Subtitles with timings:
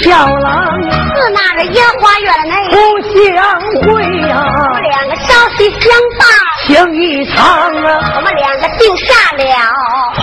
[0.00, 0.80] 准俏郎，
[1.14, 2.54] 自那个烟花院内。
[2.70, 3.86] 不相会
[4.28, 5.82] 呀，我们两个朝夕相
[6.18, 6.22] 伴，
[6.66, 7.36] 情意长
[7.84, 9.42] 啊，我们两个定下了。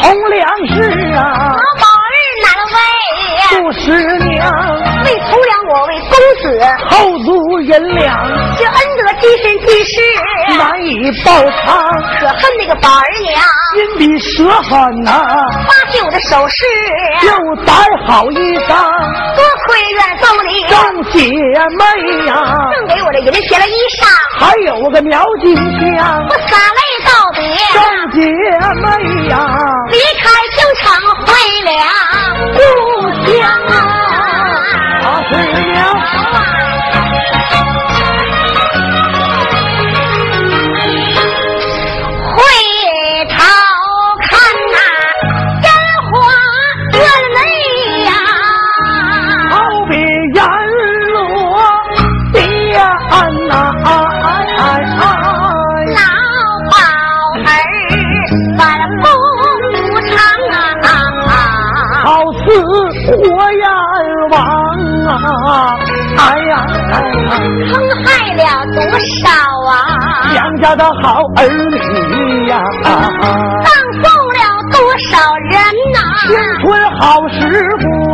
[0.02, 0.76] 同良事
[1.16, 1.20] 啊，
[1.52, 2.78] 老宝儿难为，
[3.50, 3.84] 杜十
[4.20, 4.40] 娘。
[5.06, 6.12] 为从良我为公
[6.42, 6.44] 子，
[6.90, 8.06] 后足银两，
[8.58, 9.94] 这恩德今生今世。
[10.58, 11.66] 难以报偿，
[12.20, 13.42] 可恨那个宝儿娘。
[13.74, 15.12] 心比蛇狠呐！
[15.68, 16.66] 发现我的首饰，
[17.28, 17.74] 又带
[18.08, 18.72] 好衣裳，
[21.56, 21.82] 姐妹
[22.26, 22.34] 呀，
[22.70, 24.06] 赠给我的银鞋了衣裳，
[24.38, 27.40] 还有个苗金香，我洒泪道别。
[27.72, 27.80] 众
[28.12, 28.20] 姐
[28.84, 28.84] 妹
[29.30, 29.48] 呀，
[29.90, 30.84] 离开京城
[31.22, 31.32] 回
[31.64, 31.72] 了
[32.52, 32.60] 故
[33.32, 33.40] 乡
[69.22, 69.30] 少
[69.70, 70.32] 啊？
[70.32, 73.68] 娘家的好儿女呀，葬
[74.02, 74.04] 送
[74.34, 74.40] 了
[74.72, 74.78] 多
[75.10, 75.14] 少
[75.52, 75.54] 人
[75.94, 76.00] 呐？
[76.22, 76.30] 青
[76.62, 76.64] 春
[77.00, 77.38] 好时
[78.10, 78.14] 光，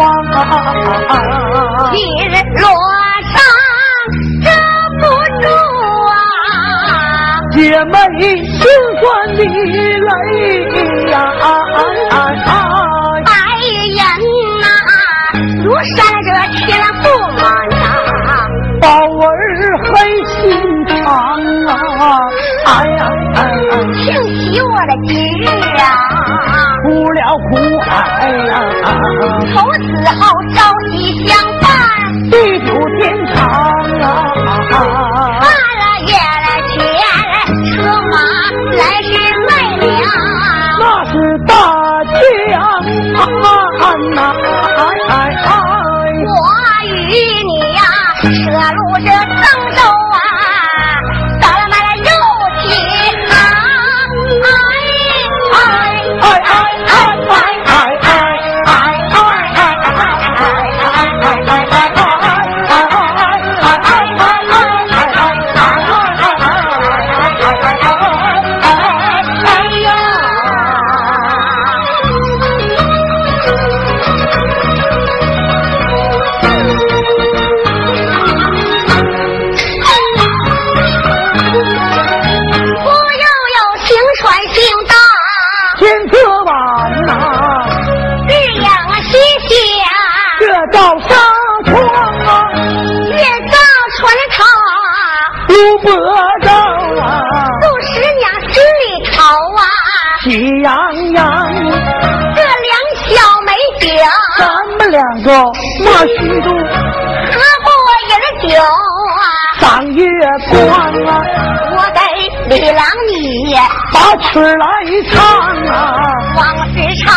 [114.32, 114.66] 把曲来
[115.10, 115.22] 唱
[115.68, 116.00] 啊，
[116.38, 117.12] 往事潮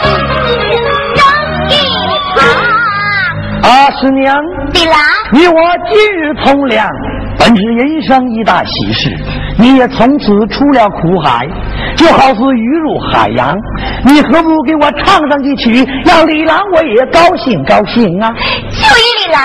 [0.00, 0.08] 起
[0.70, 1.24] 人
[1.68, 1.72] 一
[2.36, 2.42] 场。
[3.62, 4.36] 啊，师娘，
[4.72, 4.96] 李郎，
[5.32, 5.60] 你我
[5.90, 6.88] 今日同梁，
[7.36, 9.10] 本是人生一大喜事，
[9.58, 11.48] 你也从此出了苦海。
[11.96, 13.56] 就好似鱼入海洋，
[14.04, 18.30] 你何不给我唱上一曲，让李郎我也高兴高兴啊？
[18.70, 19.42] 就依李郎，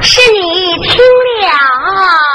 [0.00, 0.96] 是你听
[1.42, 2.31] 了。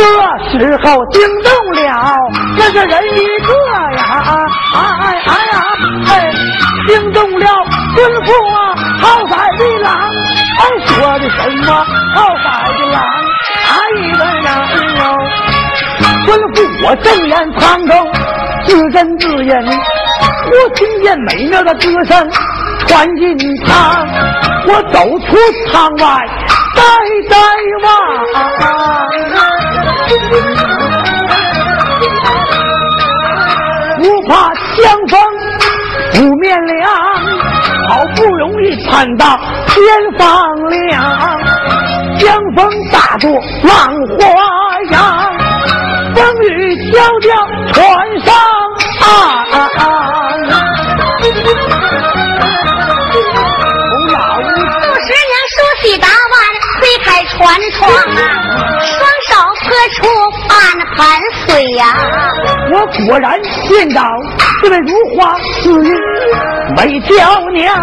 [0.00, 2.16] 这时候惊动了
[2.56, 3.52] 这个人一个
[3.96, 4.00] 呀，
[4.74, 5.54] 哎哎哎呀，
[6.08, 6.10] 哎，
[6.88, 7.46] 惊动了
[7.94, 8.56] 孙父啊，
[9.00, 9.92] 好歹的狼，
[10.58, 11.68] 哎，说的什么
[12.14, 12.46] 好歹
[12.78, 12.98] 的狼，
[13.68, 13.72] 哎
[14.18, 14.48] 的呀，
[16.26, 17.92] 孙父我正眼旁头，
[18.64, 19.54] 自斟自饮，
[20.50, 22.30] 我听见美妙的歌声
[22.86, 24.06] 传进堂，
[24.66, 25.36] 我走出
[25.72, 26.26] 堂外，
[26.74, 26.82] 呆
[27.28, 27.36] 呆
[27.84, 29.49] 望。
[36.50, 36.90] 不面凉，
[37.88, 39.38] 好不容易盼到
[39.68, 39.78] 天
[40.18, 40.26] 放
[40.68, 41.00] 亮。
[42.18, 43.30] 江风大作
[43.62, 43.70] 浪
[44.18, 44.20] 花
[44.90, 45.32] 扬，
[46.12, 47.28] 风雨交加
[47.72, 47.78] 船
[48.24, 48.34] 上
[49.00, 49.06] 岸。
[53.12, 53.14] 杜
[55.06, 56.34] 十娘梳洗打扮，
[56.80, 57.38] 推开船
[57.70, 57.80] 窗，
[58.82, 59.30] 双手
[59.62, 59.98] 泼出
[60.48, 60.50] 半
[60.96, 60.98] 盘
[61.46, 61.94] 水呀。
[62.72, 63.36] 我果然
[63.68, 64.00] 见到
[64.62, 65.90] 这位如花似玉
[66.76, 67.14] 美娇
[67.52, 67.74] 娘，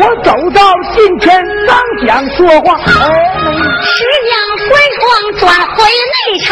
[0.00, 0.62] 我走到
[0.94, 1.76] 近前刚
[2.06, 2.86] 想说话，十
[4.28, 4.32] 娘
[4.68, 5.02] 回窗
[5.40, 5.42] 转
[5.74, 6.50] 回内场，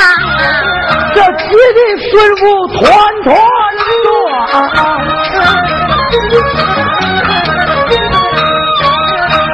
[1.15, 1.45] 这急
[1.77, 1.79] 的
[2.11, 2.43] 孙妇
[2.75, 2.81] 团
[3.23, 3.29] 团
[4.03, 4.09] 转，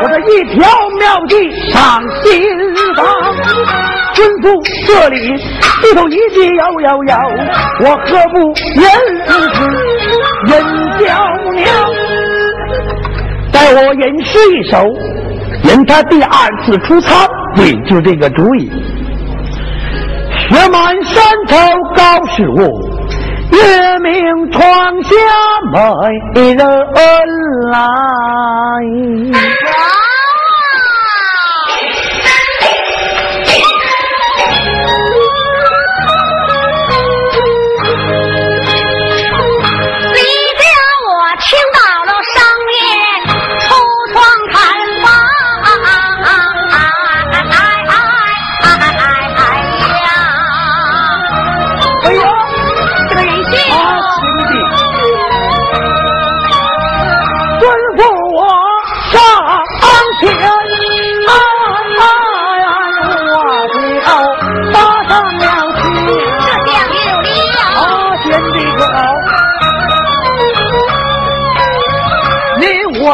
[0.02, 0.56] 我这一条
[0.98, 1.34] 妙计
[1.70, 1.74] 上
[2.22, 2.45] 心房。
[4.86, 5.16] 这里
[5.82, 7.18] 低头一句摇摇摇，
[7.80, 8.38] 我何不
[8.74, 8.84] 忍
[10.46, 10.52] 忍
[10.98, 11.04] 娇
[11.52, 11.64] 娘？
[13.52, 14.76] 待我吟诗一首，
[15.64, 16.30] 引他第二
[16.64, 18.70] 次出操，对，就这个主意。
[20.48, 21.56] 雪满山头
[21.96, 22.58] 高是我，
[23.52, 24.62] 月明窗
[25.02, 25.14] 下
[26.34, 26.66] 美人
[27.72, 27.78] 来。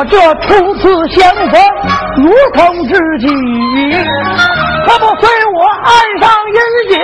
[0.04, 0.16] 这
[0.46, 0.82] 初次
[1.14, 1.52] 相逢
[2.16, 3.26] 如同知己，
[4.86, 5.90] 可不随我岸
[6.20, 6.58] 上饮
[6.90, 6.94] 酒？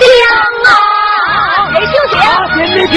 [0.00, 0.06] 香
[0.66, 0.70] 啊！
[1.72, 2.12] 给休息。
[2.18, 2.22] 啊，
[2.54, 2.94] 先别别。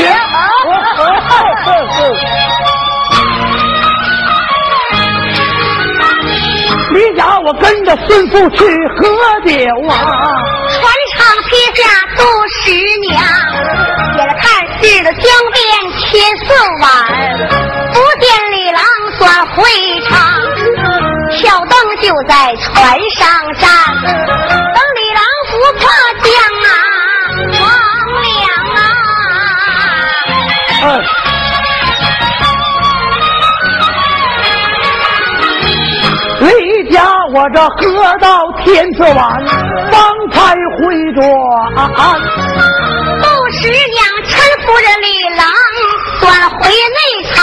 [6.94, 9.02] 离家我跟着孙父去喝
[9.46, 9.52] 酒
[9.88, 9.94] 啊，
[10.70, 10.82] 船
[11.14, 11.82] 上撇下
[12.18, 12.20] 杜
[12.62, 12.66] 十
[13.02, 13.16] 娘，
[14.16, 14.44] 接着看
[14.82, 15.24] 似的江
[15.54, 15.56] 边
[16.00, 16.06] 千
[16.46, 16.48] 色
[16.82, 16.86] 晚，
[19.18, 19.64] 算回
[20.08, 20.16] 场，
[21.32, 21.72] 挑灯
[22.02, 23.28] 就在船上
[23.60, 23.68] 站，
[24.04, 25.82] 等李郎扶破
[26.24, 26.28] 江
[26.64, 26.70] 啊，
[27.52, 27.62] 王
[28.24, 28.36] 良
[28.76, 28.80] 啊。
[30.84, 30.86] 哎。
[36.40, 36.48] 离
[36.92, 37.02] 家
[37.34, 39.44] 我这喝到天色晚，
[39.92, 39.96] 方
[40.32, 40.80] 才回
[41.14, 41.22] 转。
[43.22, 44.32] 杜十娘搀
[44.62, 45.42] 扶着李郎，
[46.22, 46.26] 转
[46.60, 47.00] 回内
[47.34, 47.36] 场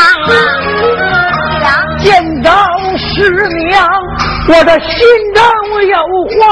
[4.46, 4.88] 我的心
[5.34, 5.42] 中
[5.88, 5.96] 有
[6.38, 6.44] 话，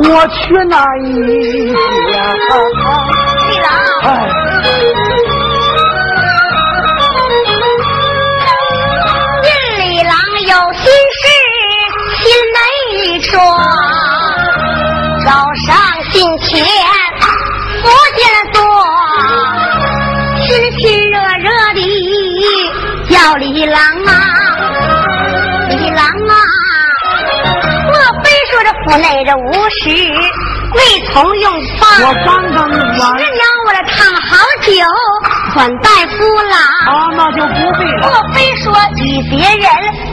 [0.00, 1.08] 我却难以
[1.72, 1.76] 讲。
[3.48, 3.66] 李郎，
[4.02, 4.06] 哎，
[9.42, 9.46] 见
[9.78, 10.12] 李郎
[10.42, 11.22] 有心事。
[12.20, 12.58] 心内
[13.22, 13.38] 说，
[15.24, 15.28] 早
[15.66, 15.68] 上
[16.12, 16.46] 进前
[17.82, 17.86] 不
[18.16, 18.22] 见，
[28.88, 29.90] 府内这无事，
[30.72, 30.80] 未
[31.12, 32.08] 曾用饭？
[32.08, 33.18] 我刚刚用完。
[33.18, 34.30] 师娘，我这烫好
[34.62, 34.72] 酒，
[35.52, 36.16] 款待夫
[36.48, 36.56] 郎。
[36.88, 38.08] 啊，那就不必了。
[38.08, 39.68] 莫非说与别人？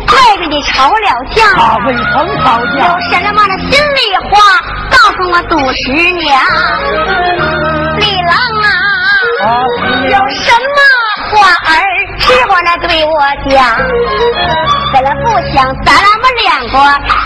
[0.08, 2.04] 外边你吵了架，啊未曾
[2.44, 2.78] 吵架。
[2.84, 3.98] 有什么的心里
[4.30, 4.60] 话，
[4.92, 6.38] 告诉我杜十娘。
[7.98, 8.68] 李郎啊，
[10.04, 10.78] 有什么
[11.36, 11.84] 话儿，
[12.20, 13.76] 吃过那对我讲。
[14.94, 16.78] 本来不想咱们两个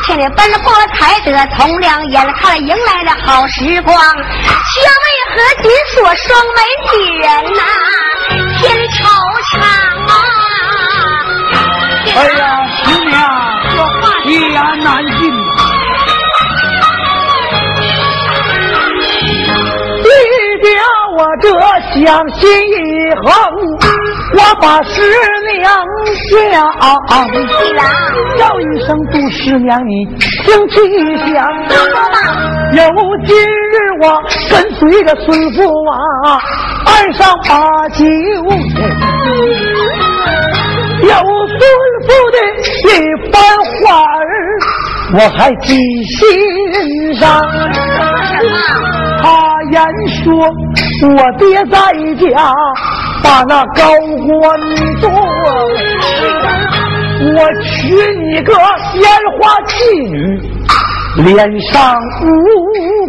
[0.05, 6.59] 天天奔波才得从良，眼看迎来了好时光，却为何紧锁双眉
[6.97, 7.61] 女人呐，
[8.57, 8.97] 添惆
[9.53, 9.61] 怅
[10.07, 10.11] 啊！
[12.15, 12.41] 哎呀，
[12.83, 13.15] 师娘，
[14.25, 15.17] 一言难尽。
[20.01, 20.07] 你
[20.63, 20.67] 家
[21.15, 21.45] 我这
[22.03, 22.73] 相心一
[23.15, 23.29] 横，
[24.31, 25.01] 我把师
[25.57, 25.73] 娘
[26.29, 26.61] 叫，
[28.37, 30.75] 叫一声杜师娘，你听吉
[31.33, 31.35] 祥。
[32.73, 32.83] 有
[33.25, 35.57] 今日我跟随着孙父
[35.89, 35.93] 啊，
[36.85, 38.05] 岸上把酒。
[41.01, 41.07] 有
[41.47, 41.59] 孙
[42.05, 42.37] 父的
[42.85, 42.87] 一
[43.31, 43.41] 番
[43.81, 44.21] 话儿，
[45.13, 45.67] 我还记
[46.03, 46.17] 心
[47.15, 47.19] 上。
[49.21, 49.23] 他
[49.71, 49.75] 言
[50.23, 50.27] 说，
[51.09, 51.75] 我爹在
[52.15, 52.53] 家
[53.23, 53.83] 把那高
[54.27, 54.59] 官
[54.99, 55.09] 做，
[57.35, 57.69] 我娶
[58.15, 59.03] 你个烟
[59.39, 59.71] 花妓
[60.09, 60.41] 女，
[61.23, 62.27] 脸上无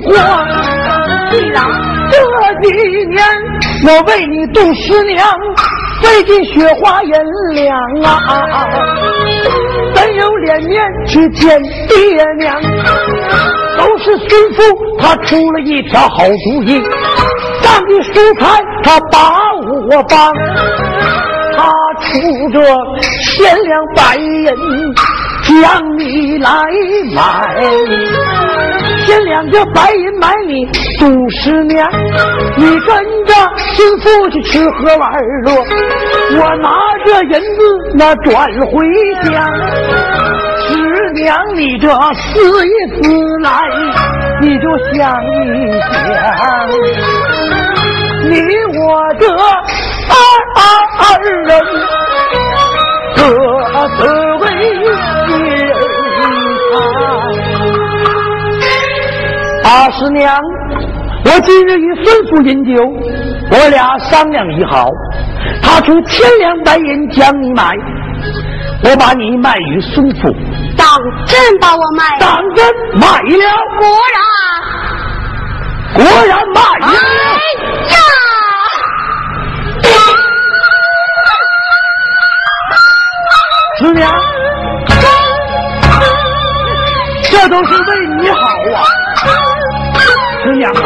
[0.02, 0.11] 光。
[2.11, 2.14] 这
[2.62, 2.67] 几
[3.07, 3.25] 年
[3.87, 5.26] 我为你杜十娘。
[6.02, 7.12] 费尽雪花银
[7.52, 8.19] 两啊，
[9.95, 12.59] 怎有脸面去见爹娘？
[13.76, 14.59] 都是孙父
[14.99, 16.83] 他出了一条好主意，
[17.62, 19.19] 让你蔬菜他把
[19.92, 20.32] 我帮，
[21.56, 21.66] 他
[21.99, 22.09] 出
[22.52, 22.62] 这
[23.25, 24.47] 千两白银
[25.42, 26.49] 将你来
[27.12, 27.18] 买。
[29.04, 30.64] 千两这白银买你
[30.97, 31.90] 杜十娘，
[32.56, 32.88] 你跟
[33.26, 35.11] 着新妇去吃喝玩
[35.44, 35.52] 乐，
[36.38, 36.70] 我拿
[37.04, 37.61] 着银子
[37.97, 38.87] 那转回
[39.25, 39.44] 家。
[40.68, 40.70] 十
[41.14, 42.70] 娘，你这思一
[43.02, 43.02] 思
[43.42, 43.50] 来，
[44.40, 45.90] 你就想一想，
[48.28, 48.35] 你
[48.90, 49.38] 我这二
[50.99, 51.47] 二人
[53.14, 53.23] 各
[53.97, 54.00] 自
[54.40, 54.44] 为
[54.75, 54.85] 人
[59.62, 60.37] 大师娘，
[61.25, 62.82] 我今日与孙府饮酒，
[63.52, 64.88] 我俩商量已好，
[65.62, 67.73] 他出千两白银将你买，
[68.82, 70.35] 我把你卖与孙府。
[70.76, 70.88] 当
[71.26, 72.18] 真把我卖？
[72.18, 73.44] 当真卖了？
[73.78, 74.20] 果然，
[75.94, 76.92] 果然卖了。
[77.87, 77.94] 呀！
[83.80, 84.12] 师娘，
[87.30, 88.37] 这都是为你好
[88.76, 88.84] 啊。
[90.44, 90.82] 师娘啊，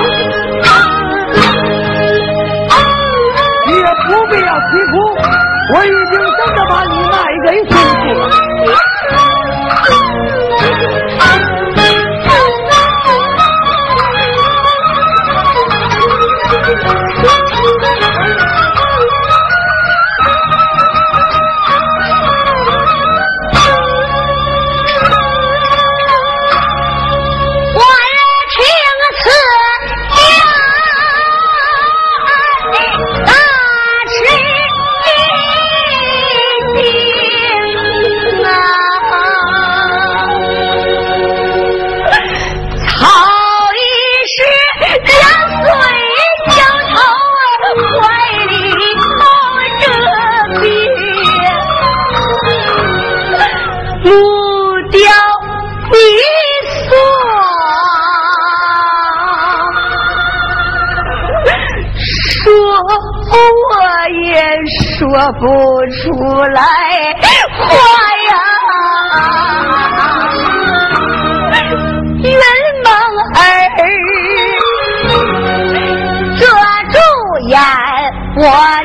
[78.44, 78.83] 我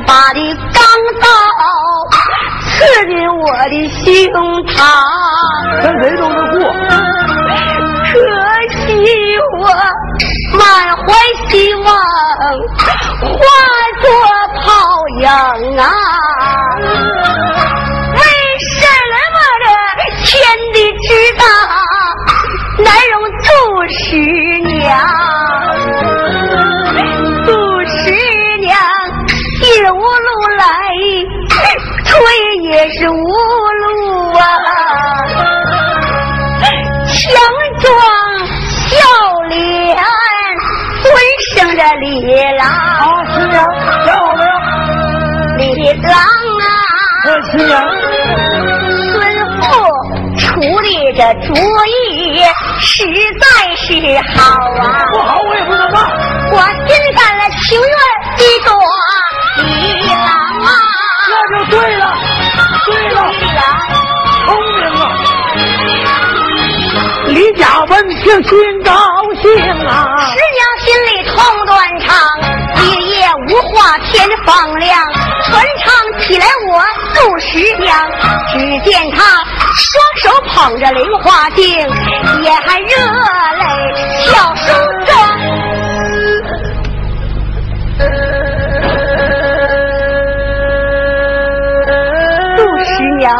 [0.00, 0.40] 把的
[0.74, 0.82] 钢
[1.20, 1.26] 刀
[2.66, 2.74] 刺
[3.06, 4.04] 进我的胸
[4.66, 4.74] 膛，
[5.82, 6.60] 跟谁都能过。
[8.12, 8.14] 可
[8.76, 8.78] 惜
[9.58, 9.62] 我
[10.58, 10.60] 满
[10.96, 11.04] 怀
[11.48, 11.84] 希望，
[13.22, 13.36] 化
[14.02, 14.04] 作
[14.60, 14.64] 泡
[15.20, 15.24] 影
[15.78, 15.84] 啊！
[18.12, 18.20] 为
[18.74, 18.74] 什
[19.32, 19.66] 么这
[20.24, 20.26] 天
[20.74, 21.06] 地之
[21.38, 21.42] 大，
[22.84, 23.46] 难容杜
[23.88, 24.04] 十
[24.74, 24.86] 娘？
[42.06, 42.62] 李郎。
[42.66, 43.02] 啊，
[43.34, 43.56] 师娘，
[44.06, 44.50] 想好了呀。
[45.58, 46.12] 李郎
[46.62, 46.66] 啊，
[47.50, 47.70] 师娘，
[49.12, 49.14] 孙
[49.60, 49.64] 父
[50.38, 50.44] 出
[50.82, 51.48] 的这主
[51.86, 51.90] 意
[52.80, 52.94] 实
[53.40, 53.44] 在
[53.76, 53.84] 是
[54.38, 54.38] 好
[54.78, 54.80] 啊。
[55.12, 55.96] 不好，我也不能骂。
[56.52, 56.54] 我
[56.86, 57.88] 心甘了情愿
[58.36, 58.68] 的做
[59.64, 59.66] 李
[60.08, 60.16] 郎
[60.64, 60.68] 啊。
[61.28, 62.02] 那就对了，
[62.86, 63.18] 对了，
[64.46, 65.02] 聪明啊！
[67.26, 68.52] 李家闻听心
[68.84, 68.92] 高
[69.42, 69.44] 兴
[69.86, 71.08] 啊，师娘心里
[78.58, 79.84] 只见他双
[80.22, 81.64] 手捧着莲花镜，
[82.42, 82.96] 眼含热
[83.58, 83.64] 泪
[84.24, 84.72] 笑梳
[85.06, 85.10] 妆。
[93.18, 93.32] 娘，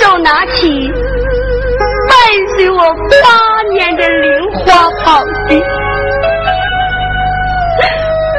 [0.00, 0.92] 手拿起
[2.08, 2.16] 伴
[2.54, 5.62] 随我八年的菱花宝镜，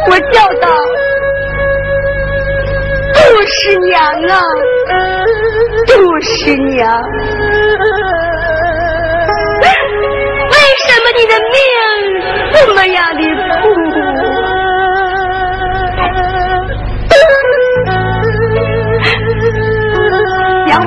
[0.10, 0.68] 我叫道
[3.38, 4.42] ：“杜十娘啊，
[5.86, 7.00] 杜十娘，
[9.62, 11.56] 为什么你的命
[12.52, 13.22] 这么样的
[13.62, 13.64] 苦？”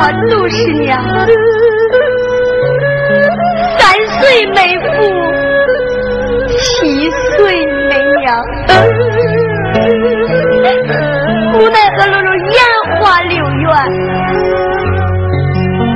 [0.03, 0.91] 我杜十娘，
[3.79, 3.79] 三
[4.19, 4.89] 岁没父，
[6.59, 6.59] 七
[7.37, 7.39] 岁
[7.89, 8.27] 没娘，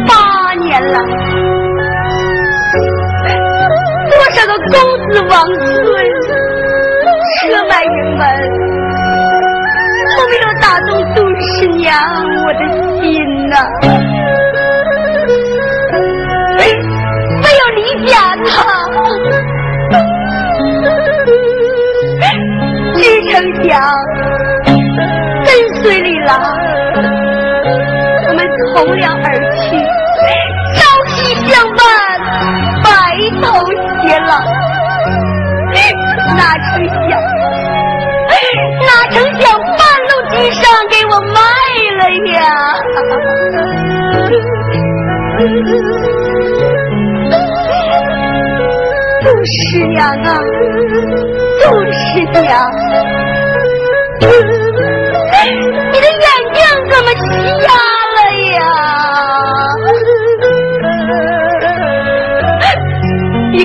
[0.06, 0.10] 八
[0.54, 0.96] 年了，
[4.10, 4.72] 多少个公
[5.10, 5.84] 子王孙
[7.34, 8.22] 车马迎门，
[10.16, 11.82] 都没有打动杜十娘
[12.44, 12.60] 我的
[13.00, 13.02] 心
[13.48, 13.52] 呐，
[16.58, 18.08] 没有理解
[18.46, 18.52] 他，
[22.94, 22.98] 只
[23.30, 23.32] 成
[23.64, 23.68] 想
[25.44, 25.48] 跟
[25.82, 26.32] 随李郎。
[28.76, 29.78] 我们从良而去，
[30.74, 31.14] 朝夕
[31.46, 31.78] 相伴，
[32.82, 32.88] 白
[33.40, 33.42] 头
[34.02, 34.30] 偕老。
[36.36, 37.10] 哪成想，
[38.82, 41.38] 哪成想半路之上给我卖
[41.98, 42.36] 了呀！
[49.22, 49.54] 杜师
[49.92, 50.28] 娘啊，
[51.62, 51.94] 杜师
[52.40, 52.52] 娘，
[55.92, 56.56] 你的眼睛
[56.90, 57.22] 怎么瞎
[57.68, 57.72] 了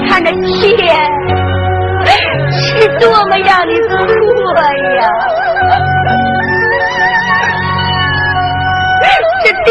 [0.07, 0.95] 看这天
[2.51, 3.89] 是多么让你错
[4.95, 5.01] 呀！
[9.41, 9.67] 这地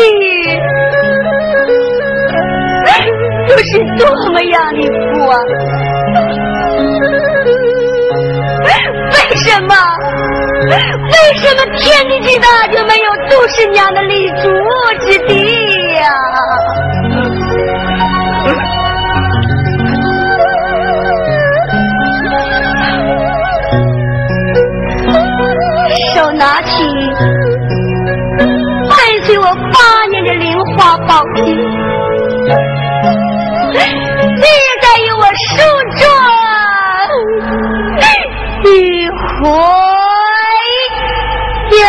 [3.48, 4.00] 又是多
[4.32, 4.88] 么让你
[5.18, 5.26] 慌！
[8.64, 8.66] 为
[9.36, 9.74] 什么？
[10.70, 10.74] 为
[11.36, 14.42] 什么天地之大就没有杜氏娘的立足
[15.00, 15.30] 之地
[15.94, 16.06] 呀？
[26.38, 26.70] 拿起
[28.88, 31.44] 伴随我八年的灵花宝剑，
[33.74, 34.46] 立
[34.80, 35.50] 在于我书
[35.98, 36.00] 桌
[38.64, 38.66] 一
[39.10, 39.50] 回
[41.80, 41.82] 呀！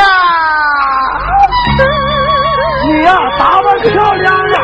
[2.88, 3.08] 你呀，
[3.38, 4.56] 打扮漂亮的，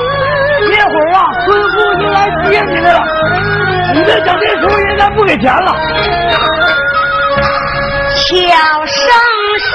[0.72, 2.18] 一会儿啊，孙父就来
[2.50, 3.00] 接你来了。
[3.94, 5.70] 你这小弟叔应该不给钱了。
[8.16, 8.26] 悄
[8.88, 9.04] 声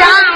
[0.01, 0.30] 声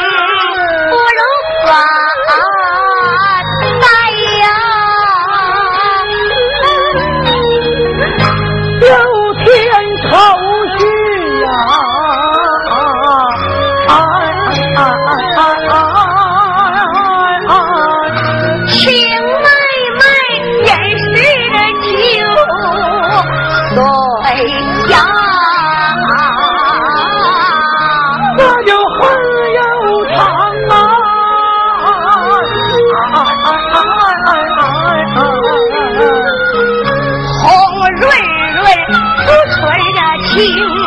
[40.37, 40.84] 听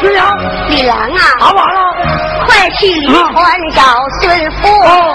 [0.00, 0.36] 师娘，
[0.68, 1.80] 李郎啊，打完了。
[2.46, 3.34] 快去离川
[3.74, 3.82] 找
[4.20, 5.14] 孙福，哦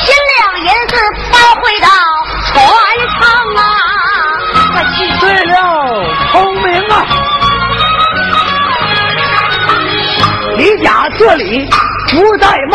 [0.00, 0.94] 千两银子
[1.32, 1.88] 包回到
[2.46, 2.52] 船
[3.18, 3.20] 上
[3.56, 3.60] 啊！
[4.72, 4.96] 快去！
[5.20, 5.54] 对了，
[6.30, 6.94] 聪明啊！
[10.56, 11.68] 李甲这里
[12.10, 12.74] 不再卖，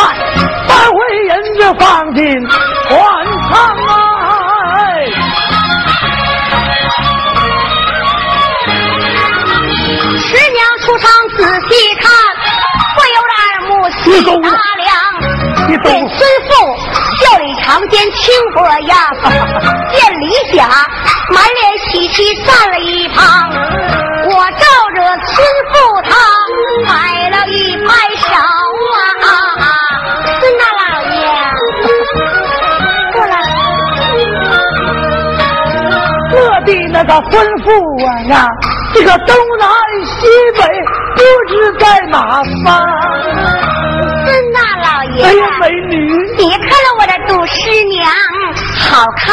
[0.67, 0.95] 搬回
[1.30, 2.26] 银子放进
[2.88, 2.97] 船
[3.50, 3.89] 舱啊！
[4.76, 4.78] 哎
[10.19, 11.10] 十娘出场
[14.17, 14.34] 你见
[15.84, 16.49] 懂孙父
[17.17, 18.97] 笑里藏奸轻薄样，
[19.91, 20.23] 见李
[20.58, 20.58] 甲
[21.30, 23.15] 满脸喜气站了一旁。
[24.25, 25.36] 我照着孙
[25.71, 26.10] 父他
[26.88, 28.25] 摆了一拍手
[29.21, 29.30] 啊！
[30.39, 30.82] 孙大老
[31.13, 31.15] 爷，
[33.13, 33.34] 过来。
[36.34, 37.65] 我的那个吩咐
[38.03, 38.34] 我呀，
[38.95, 39.69] 这个东南
[40.06, 40.17] 西
[40.58, 40.60] 北
[41.15, 42.15] 不知在哪
[42.65, 42.65] 方。
[44.28, 45.96] 孙大老爷，哎呀，美女，
[46.36, 48.06] 别看了我的杜师娘，
[48.78, 49.26] 好看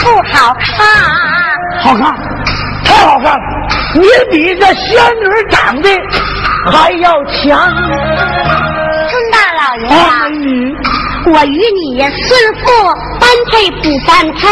[0.00, 0.76] 不好看？
[1.82, 2.14] 好看，
[2.84, 3.40] 太好看了！
[3.94, 5.88] 你比这仙女长得
[6.70, 7.72] 还要强。
[9.08, 10.76] 孙大老爷呀、啊，美女，
[11.26, 12.64] 我与你孙父
[13.18, 14.42] 般配不般配？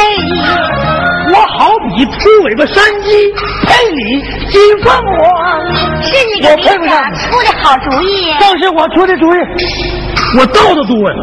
[1.32, 3.32] 我好比秃尾巴山鸡，
[3.66, 5.62] 配你金凤凰。
[6.02, 8.34] 是你给李甲出的好主意。
[8.38, 9.38] 正是我出的主意，
[10.38, 11.16] 我道的多呀，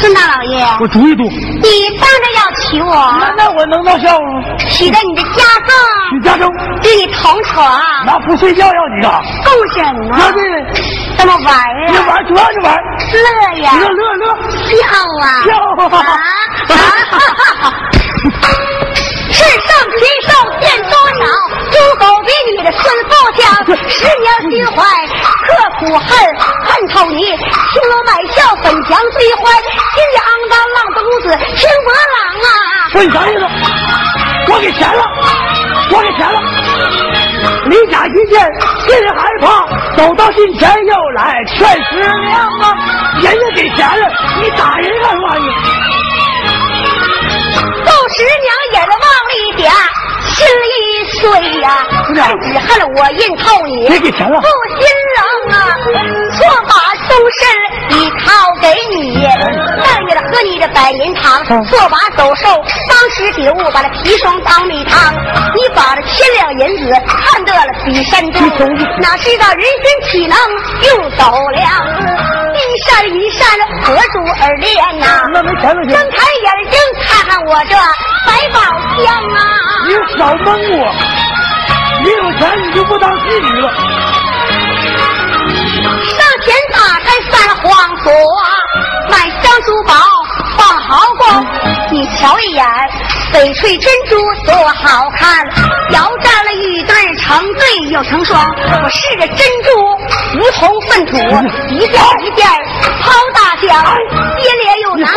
[0.00, 1.26] 孙大老爷，我主意多。
[1.28, 1.68] 你
[1.98, 4.42] 当着要娶我，那那我能闹笑吗？
[4.70, 5.74] 娶在你的家中，
[6.10, 6.48] 许家中，
[6.82, 9.20] 跟你同床，那不睡觉要你干啥？
[9.44, 10.42] 共枕那啊，对，
[11.16, 11.44] 怎么玩
[11.88, 12.04] 你啊？
[12.06, 12.76] 玩主要是玩，
[13.12, 14.24] 乐呀，乐乐乐，
[14.62, 14.76] 笑
[15.20, 15.50] 啊，笑。
[15.78, 17.74] 啊啊
[19.38, 21.22] 世上禽兽见多少，
[21.70, 23.40] 猪狗比你的孙富强。
[23.88, 24.76] 十娘心怀
[25.46, 25.48] 刻
[25.78, 26.10] 苦恨，
[26.64, 29.54] 恨透你青楼买笑粉墙追欢，
[29.94, 31.24] 心里肮脏浪子公子
[31.56, 32.50] 青伯郎啊！
[32.90, 33.40] 说你啥意思？
[34.52, 35.02] 我给钱了，
[35.92, 36.36] 我给钱了。
[37.66, 38.40] 李甲一见
[38.88, 39.46] 心里害怕，
[39.96, 42.74] 走到近前又来劝十娘啊，
[43.22, 44.04] 人家给钱了，
[44.42, 45.46] 你打人干什么你？
[48.10, 49.07] 十娘眼泪。
[50.38, 50.70] 心里
[51.18, 54.46] 岁呀，只恨我硬透你，别给钱了，不
[54.78, 55.20] 心冷
[55.52, 55.66] 啊！
[56.36, 56.72] 错把
[57.08, 58.22] 终身依靠
[58.60, 59.26] 给你，
[59.84, 62.46] 但愿了喝你的百年汤，错把走兽
[62.88, 65.12] 当时丢，把那砒霜当米汤。
[65.56, 68.48] 你把这千两银子看得了比山重，
[69.00, 70.38] 哪知道人心岂能
[70.86, 72.37] 用斗量？
[72.78, 73.42] 一山一扇
[73.82, 77.74] 合住而连呐，那没钱了睁开眼睛看看我这
[78.24, 78.60] 百宝
[79.02, 79.42] 箱啊！
[79.88, 80.94] 你少蒙我，
[82.04, 83.68] 你有钱你就不当妓女了。
[86.06, 88.12] 上前打开三黄锁，
[89.10, 89.94] 买香珠宝
[90.58, 91.46] 放好光，
[91.90, 92.66] 你瞧一眼。
[93.32, 95.46] 翡翠珍珠多好看，
[95.92, 98.42] 摇占了玉对成对又成双。
[98.82, 99.70] 我试着珍珠
[100.34, 101.16] 如同粪土，
[101.70, 102.46] 一件一件
[103.02, 103.84] 抛大江，
[104.42, 105.08] 接连又拿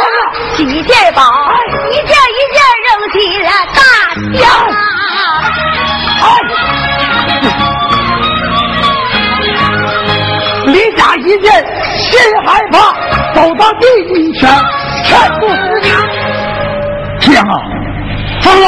[0.56, 1.24] 几件宝，
[1.90, 3.82] 一件一件扔进了大
[4.40, 4.42] 江。
[10.68, 11.52] 离家一见
[11.98, 12.78] 心害怕，
[13.34, 14.50] 走到地一圈，
[15.04, 15.90] 全部死娘。
[17.30, 17.56] 娘啊！
[18.42, 18.68] 疯了！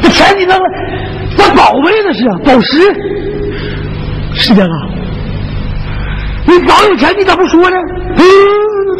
[0.00, 0.64] 这钱你弄了，
[1.36, 2.94] 那宝贝那是啊宝石，
[4.34, 4.76] 师娘啊！
[6.46, 7.76] 你早有钱，你咋不说呢？
[8.16, 8.24] 嗯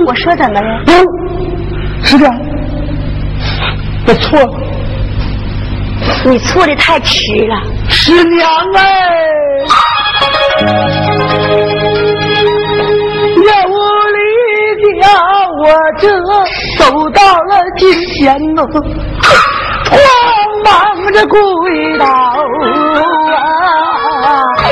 [0.06, 0.82] 我说怎么了？
[0.88, 1.06] 嗯，
[2.02, 2.34] 师娘，
[4.06, 4.58] 我错了，
[6.24, 7.56] 你错的太迟了，
[7.88, 8.82] 师娘哎！
[13.46, 13.78] 要我
[14.12, 14.18] 离
[15.00, 15.06] 家，
[15.66, 16.04] 我这
[16.78, 18.62] 走到了今天呢。
[19.88, 19.94] 慌
[20.64, 20.72] 忙
[21.12, 21.38] 着跪
[21.98, 22.04] 倒
[24.24, 24.26] 啊！
[24.58, 24.64] 哎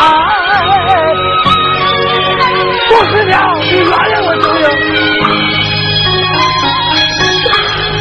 [0.00, 0.02] 哎！
[2.88, 4.66] 杜十娘，你原谅我行不行？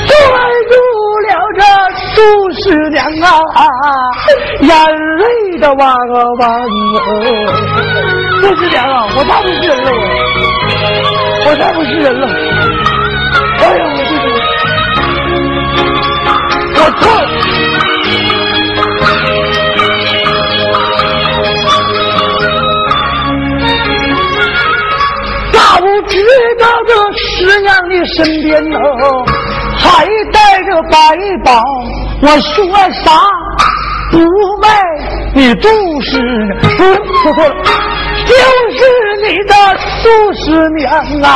[0.08, 0.14] 拽
[0.70, 0.74] 住
[1.28, 1.62] 了这
[2.16, 2.18] 杜
[2.54, 2.98] 十娘
[3.54, 3.60] 啊，
[4.62, 4.70] 眼
[5.18, 5.24] 泪
[5.60, 5.80] 的汪
[6.40, 6.50] 汪啊！
[8.42, 10.47] 杜十娘啊，我太不是人了，我
[11.50, 12.28] 我太不是人了！
[13.60, 14.22] 哎呀，我这是。
[16.76, 17.28] 我错了，
[25.54, 26.14] 咋不知
[26.60, 27.26] 道这师
[27.62, 28.78] 娘的身边呢，
[29.78, 30.98] 还带着白
[31.46, 31.64] 宝？
[32.24, 32.58] 我说
[32.92, 33.12] 啥
[34.12, 34.20] 不
[34.62, 34.68] 卖
[35.34, 35.70] 你杜
[36.02, 36.12] 氏
[36.78, 37.50] 不说错了，
[38.26, 38.34] 就
[38.74, 38.80] 是
[39.24, 39.54] 你的
[40.04, 40.86] 杜十娘
[41.24, 41.28] 啊，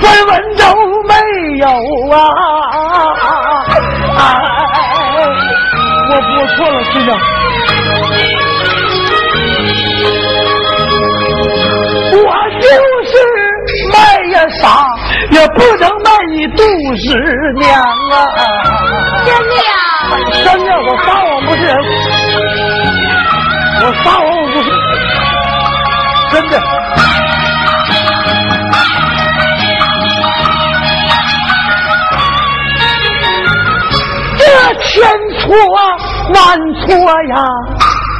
[0.00, 0.62] 分文都
[1.06, 1.12] 没
[1.58, 1.66] 有
[2.10, 2.14] 啊！
[4.16, 4.20] 啊，
[6.08, 7.08] 我我错了，师娘，
[12.12, 12.24] 我
[12.60, 12.64] 就
[13.04, 13.12] 是
[13.92, 13.94] 卖
[14.32, 14.64] 呀啥，
[15.30, 16.62] 也不能卖你杜
[16.96, 17.04] 十
[17.58, 17.64] 娘
[18.10, 18.14] 啊！
[19.24, 19.70] 真的呀？
[20.44, 21.70] 真的，我撒谎不是人，
[23.82, 24.66] 我撒谎我不是
[26.32, 26.54] 真的。
[34.74, 35.02] 千
[35.40, 35.54] 错
[36.34, 36.94] 万错
[37.30, 37.44] 呀，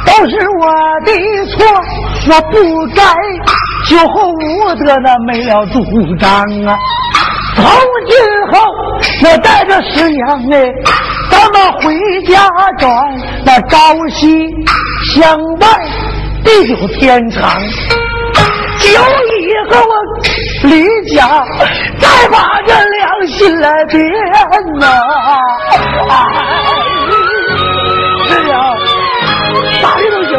[0.05, 0.63] 都是我
[1.05, 1.11] 的
[1.47, 1.65] 错，
[2.29, 3.01] 我不该
[3.87, 5.83] 酒后无德那没了主
[6.17, 6.29] 张
[6.65, 6.77] 啊！
[7.55, 7.65] 从
[8.07, 8.15] 今
[8.51, 8.59] 后
[9.23, 10.71] 我带着师娘哎，
[11.29, 12.87] 咱们回家转
[13.45, 14.47] 那朝夕
[15.13, 15.69] 相伴，
[16.43, 17.59] 地久天长。
[18.79, 19.81] 久以后
[20.63, 21.43] 离家，
[21.99, 22.73] 再把这
[23.25, 23.99] 心来变
[24.79, 24.85] 呐！
[25.69, 25.73] 哎，
[28.27, 28.51] 师娘，
[29.81, 30.31] 咋的都行，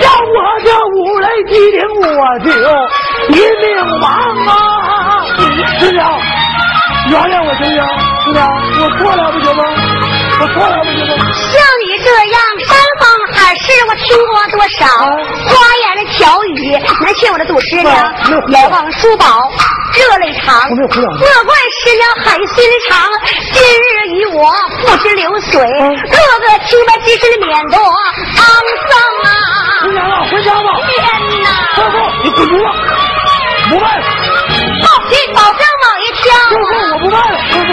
[0.00, 2.46] 让我这五雷击顶，我就
[3.28, 3.64] 一命
[4.00, 4.04] 亡
[4.46, 4.50] 啊！
[5.78, 6.00] 师娘，
[7.08, 7.78] 原谅我行不行？
[8.24, 8.38] 师娘，
[8.80, 9.60] 我错了不行吗？
[10.40, 11.12] 我错了不行吗？
[11.32, 12.36] 像你这样
[13.52, 14.86] 山盟海誓，我听过多少？
[15.46, 16.72] 花言巧语
[17.04, 18.14] 能欠我的杜师娘？
[18.48, 19.52] 遥望叔宝，
[19.92, 20.70] 热泪长。
[20.70, 20.96] 莫怪
[21.84, 23.10] 师娘狠心肠，
[23.52, 27.84] 今日与我不知流水，个个清白之身的脸多肮
[28.88, 29.28] 脏啊！
[29.82, 30.68] 师娘啊，回家吧！
[30.88, 30.96] 天
[31.42, 31.46] 哪！
[31.74, 32.64] 师傅，你滚犊子！
[33.68, 34.04] 不卖了！
[34.80, 36.30] 报信保证猛一师枪！
[36.48, 36.54] 傅，
[36.94, 37.36] 我不卖了！
[37.50, 37.70] 师傅，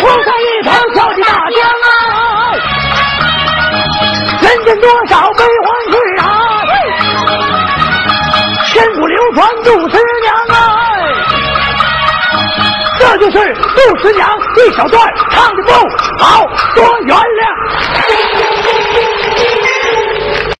[0.00, 0.28] 红山
[4.88, 6.24] 多少悲欢聚散，
[8.68, 10.56] 千古流传杜十娘啊，
[12.98, 15.72] 这就是杜十娘一小段唱的不
[16.24, 16.42] 好，
[16.74, 18.27] 多原谅。